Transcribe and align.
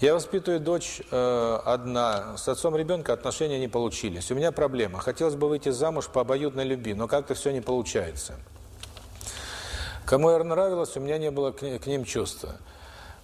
Я 0.00 0.14
воспитываю 0.14 0.60
дочь 0.60 1.02
э, 1.10 1.58
одна, 1.66 2.38
с 2.38 2.48
отцом 2.48 2.74
ребенка 2.74 3.12
отношения 3.12 3.58
не 3.58 3.68
получились. 3.68 4.30
У 4.30 4.34
меня 4.34 4.50
проблема. 4.50 4.98
Хотелось 4.98 5.34
бы 5.34 5.46
выйти 5.46 5.68
замуж 5.68 6.08
по 6.08 6.22
обоюдной 6.22 6.64
любви, 6.64 6.94
но 6.94 7.06
как-то 7.06 7.34
все 7.34 7.50
не 7.50 7.60
получается. 7.60 8.36
Кому 10.06 10.30
я 10.30 10.42
нравилась, 10.42 10.96
у 10.96 11.00
меня 11.00 11.18
не 11.18 11.30
было 11.30 11.52
к, 11.52 11.58
к 11.58 11.86
ним 11.86 12.06
чувства. 12.06 12.56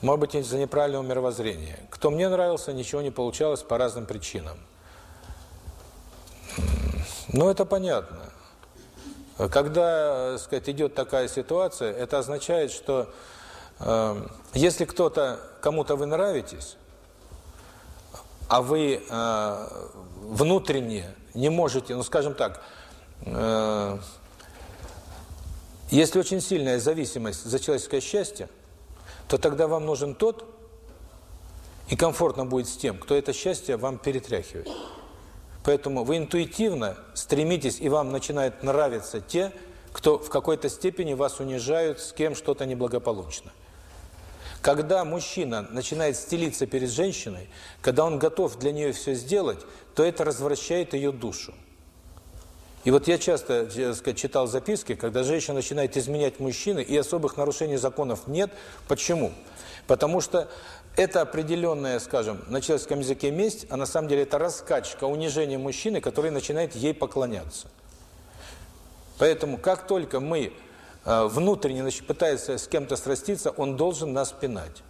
Может 0.00 0.20
быть, 0.20 0.34
из-за 0.36 0.58
неправильного 0.58 1.02
мировоззрения. 1.02 1.80
Кто 1.90 2.08
мне 2.10 2.28
нравился, 2.28 2.72
ничего 2.72 3.02
не 3.02 3.10
получалось 3.10 3.62
по 3.62 3.76
разным 3.76 4.06
причинам. 4.06 4.56
Ну, 7.32 7.50
это 7.50 7.64
понятно. 7.64 8.30
Когда, 9.50 10.38
сказать, 10.38 10.68
идет 10.68 10.94
такая 10.94 11.26
ситуация, 11.26 11.92
это 11.92 12.18
означает, 12.18 12.70
что 12.70 13.02
э, 13.02 13.12
если 14.54 14.84
кто-то, 14.84 15.40
кому-то 15.60 15.96
вы 15.96 16.06
нравитесь, 16.06 16.76
а 18.48 18.62
вы 18.62 19.00
э, 19.08 19.66
внутренне 20.22 21.14
не 21.34 21.50
можете, 21.50 21.94
ну, 21.94 22.02
скажем 22.02 22.34
так, 22.34 22.62
э, 23.24 23.98
если 25.90 26.18
очень 26.18 26.40
сильная 26.40 26.80
зависимость 26.80 27.44
за 27.44 27.58
человеческое 27.60 28.00
счастье, 28.00 28.48
то 29.28 29.38
тогда 29.38 29.68
вам 29.68 29.86
нужен 29.86 30.14
тот, 30.14 30.44
и 31.88 31.96
комфортно 31.96 32.44
будет 32.44 32.68
с 32.68 32.76
тем, 32.76 32.98
кто 32.98 33.14
это 33.14 33.32
счастье 33.32 33.76
вам 33.76 33.98
перетряхивает. 33.98 34.68
Поэтому 35.64 36.04
вы 36.04 36.16
интуитивно 36.16 36.96
стремитесь, 37.14 37.80
и 37.80 37.88
вам 37.88 38.10
начинает 38.10 38.62
нравиться 38.62 39.20
те, 39.20 39.52
кто 39.92 40.18
в 40.18 40.28
какой-то 40.28 40.68
степени 40.68 41.14
вас 41.14 41.38
унижают, 41.40 42.00
с 42.00 42.12
кем 42.12 42.34
что-то 42.34 42.66
неблагополучно. 42.66 43.52
Когда 44.62 45.04
мужчина 45.04 45.66
начинает 45.70 46.16
стелиться 46.16 46.66
перед 46.66 46.90
женщиной, 46.90 47.48
когда 47.80 48.04
он 48.04 48.18
готов 48.18 48.58
для 48.58 48.72
нее 48.72 48.92
все 48.92 49.14
сделать, 49.14 49.60
то 49.94 50.04
это 50.04 50.24
развращает 50.24 50.92
ее 50.92 51.12
душу. 51.12 51.54
И 52.84 52.90
вот 52.90 53.08
я 53.08 53.18
часто 53.18 53.68
сказать, 53.94 54.18
читал 54.18 54.46
записки, 54.46 54.94
когда 54.94 55.22
женщина 55.22 55.54
начинает 55.54 55.96
изменять 55.96 56.40
мужчины, 56.40 56.80
и 56.80 56.96
особых 56.96 57.36
нарушений 57.36 57.76
законов 57.76 58.26
нет. 58.26 58.50
Почему? 58.88 59.32
Потому 59.86 60.20
что 60.20 60.48
это 60.96 61.20
определенная, 61.20 61.98
скажем, 61.98 62.42
на 62.48 62.60
человеческом 62.60 63.00
языке 63.00 63.30
месть, 63.30 63.66
а 63.70 63.76
на 63.76 63.86
самом 63.86 64.08
деле 64.08 64.22
это 64.22 64.38
раскачка, 64.38 65.04
унижение 65.04 65.58
мужчины, 65.58 66.00
который 66.00 66.30
начинает 66.30 66.74
ей 66.74 66.94
поклоняться. 66.94 67.68
Поэтому, 69.18 69.58
как 69.58 69.86
только 69.86 70.18
мы 70.20 70.46
э, 70.46 70.50
внутренне 71.10 71.82
значит, 71.82 72.06
пытаемся 72.06 72.58
с 72.58 72.68
кем-то 72.68 72.96
сраститься, 72.96 73.50
он 73.50 73.76
должен 73.76 74.12
нас 74.12 74.32
пинать. 74.32 74.82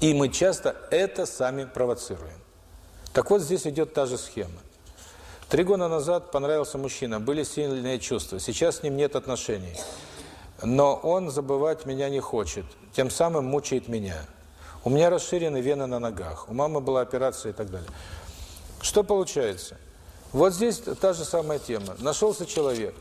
И 0.00 0.14
мы 0.14 0.28
часто 0.28 0.76
это 0.90 1.26
сами 1.26 1.64
провоцируем. 1.64 2.38
Так 3.12 3.30
вот, 3.30 3.42
здесь 3.42 3.66
идет 3.66 3.92
та 3.92 4.06
же 4.06 4.16
схема. 4.16 4.60
Три 5.48 5.64
года 5.64 5.88
назад 5.88 6.30
понравился 6.30 6.78
мужчина, 6.78 7.20
были 7.20 7.42
сильные 7.42 7.98
чувства. 7.98 8.40
Сейчас 8.40 8.78
с 8.78 8.82
ним 8.82 8.96
нет 8.96 9.16
отношений. 9.16 9.76
Но 10.62 10.94
он 10.94 11.30
забывать 11.30 11.84
меня 11.84 12.08
не 12.08 12.20
хочет, 12.20 12.64
тем 12.94 13.10
самым 13.10 13.44
мучает 13.44 13.88
меня. 13.88 14.16
У 14.84 14.90
меня 14.90 15.10
расширены 15.10 15.60
вены 15.60 15.86
на 15.86 15.98
ногах, 15.98 16.48
у 16.48 16.54
мамы 16.54 16.80
была 16.80 17.02
операция 17.02 17.50
и 17.50 17.52
так 17.52 17.70
далее. 17.70 17.90
Что 18.80 19.04
получается? 19.04 19.76
Вот 20.32 20.54
здесь 20.54 20.78
та 20.78 21.12
же 21.12 21.24
самая 21.24 21.58
тема. 21.58 21.94
Нашелся 21.98 22.46
человек, 22.46 22.94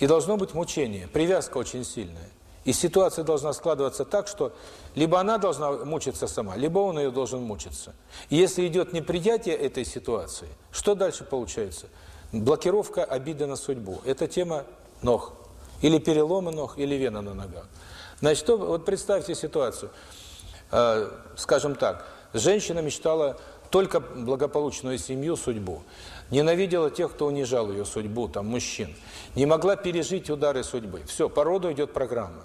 и 0.00 0.06
должно 0.06 0.36
быть 0.36 0.54
мучение, 0.54 1.06
привязка 1.06 1.58
очень 1.58 1.84
сильная. 1.84 2.28
И 2.64 2.72
ситуация 2.72 3.24
должна 3.24 3.52
складываться 3.52 4.04
так, 4.04 4.28
что 4.28 4.52
либо 4.94 5.18
она 5.18 5.38
должна 5.38 5.72
мучиться 5.72 6.26
сама, 6.26 6.56
либо 6.56 6.78
он 6.80 6.98
ее 6.98 7.10
должен 7.10 7.40
мучиться. 7.42 7.94
И 8.28 8.36
если 8.36 8.66
идет 8.66 8.92
неприятие 8.92 9.54
этой 9.54 9.84
ситуации, 9.84 10.48
что 10.70 10.94
дальше 10.94 11.24
получается? 11.24 11.86
Блокировка 12.32 13.04
обиды 13.04 13.46
на 13.46 13.56
судьбу. 13.56 14.00
Это 14.04 14.26
тема 14.26 14.64
ног. 15.00 15.32
Или 15.80 15.98
переломы 15.98 16.52
ног, 16.52 16.78
или 16.78 16.94
вена 16.96 17.22
на 17.22 17.32
ногах. 17.32 17.66
Значит, 18.20 18.48
вот 18.48 18.84
представьте 18.84 19.34
ситуацию. 19.34 19.90
Э, 20.70 21.10
скажем 21.36 21.74
так, 21.74 22.06
женщина 22.34 22.80
мечтала 22.80 23.38
только 23.70 24.00
благополучную 24.00 24.98
семью, 24.98 25.36
судьбу. 25.36 25.82
Ненавидела 26.30 26.90
тех, 26.90 27.12
кто 27.12 27.26
унижал 27.26 27.70
ее 27.70 27.84
судьбу, 27.84 28.28
там, 28.28 28.46
мужчин. 28.46 28.94
Не 29.34 29.46
могла 29.46 29.76
пережить 29.76 30.30
удары 30.30 30.64
судьбы. 30.64 31.02
Все, 31.06 31.28
по 31.28 31.44
роду 31.44 31.72
идет 31.72 31.92
программа. 31.92 32.44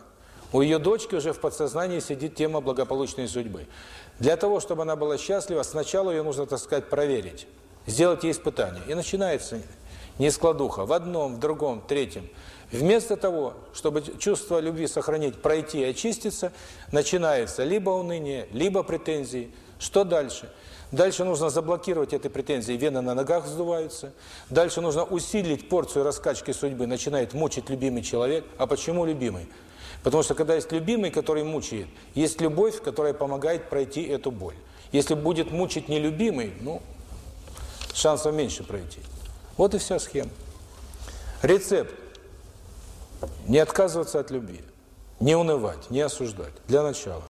У 0.52 0.62
ее 0.62 0.80
дочки 0.80 1.16
уже 1.16 1.34
в 1.34 1.40
подсознании 1.40 2.00
сидит 2.00 2.36
тема 2.36 2.62
благополучной 2.62 3.28
судьбы. 3.28 3.68
Для 4.20 4.38
того, 4.38 4.60
чтобы 4.60 4.84
она 4.84 4.96
была 4.96 5.18
счастлива, 5.18 5.64
сначала 5.64 6.12
ее 6.12 6.24
нужно, 6.24 6.46
так 6.46 6.60
сказать, 6.60 6.90
проверить. 6.90 7.48
Сделать 7.88 8.24
ей 8.24 8.32
испытание. 8.32 8.82
И 8.88 8.94
начинается 8.94 9.62
нескладуха 10.18 10.86
в 10.86 10.94
одном, 10.94 11.36
в 11.36 11.40
другом, 11.40 11.82
в 11.82 11.88
третьем. 11.88 12.30
Вместо 12.72 13.16
того, 13.16 13.54
чтобы 13.74 14.02
чувство 14.18 14.60
любви 14.60 14.88
сохранить, 14.88 15.42
пройти 15.42 15.82
и 15.82 15.84
очиститься, 15.84 16.52
начинается 16.92 17.64
либо 17.64 17.92
уныние, 17.92 18.48
либо 18.52 18.84
претензии. 18.84 19.52
Что 19.80 20.04
дальше? 20.04 20.50
Дальше 20.92 21.24
нужно 21.24 21.50
заблокировать 21.50 22.14
эти 22.14 22.28
претензии, 22.28 22.74
вены 22.74 23.02
на 23.02 23.14
ногах 23.14 23.46
вздуваются. 23.46 24.14
Дальше 24.50 24.82
нужно 24.82 25.04
усилить 25.04 25.68
порцию 25.68 26.06
раскачки 26.06 26.52
судьбы, 26.52 26.88
начинает 26.88 27.34
мучить 27.34 27.70
любимый 27.70 28.04
человек. 28.04 28.46
А 28.58 28.68
почему 28.68 29.06
любимый? 29.06 29.50
Потому 30.04 30.24
что 30.24 30.36
когда 30.36 30.56
есть 30.56 30.72
любимый, 30.72 31.10
который 31.10 31.44
мучает, 31.44 31.88
есть 32.14 32.40
любовь, 32.40 32.82
которая 32.82 33.14
помогает 33.14 33.70
пройти 33.70 34.04
эту 34.04 34.32
боль. 34.32 34.56
Если 34.92 35.16
будет 35.16 35.52
мучить 35.52 35.90
нелюбимый, 35.90 36.54
ну, 36.62 36.82
шансов 37.94 38.34
меньше 38.34 38.64
пройти. 38.64 39.00
Вот 39.58 39.74
и 39.74 39.80
вся 39.80 40.00
схема. 40.00 40.30
Рецепт. 41.42 41.94
Не 43.48 43.58
отказываться 43.60 44.20
от 44.20 44.32
любви. 44.32 44.62
Не 45.20 45.36
унывать, 45.36 45.90
не 45.90 46.02
осуждать. 46.02 46.54
Для 46.68 46.84
начала. 46.84 47.24